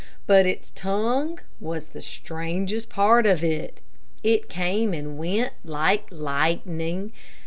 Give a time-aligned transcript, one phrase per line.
[0.25, 3.81] But its tongue was the strangest part of it.
[4.23, 7.13] It came and went like lightning.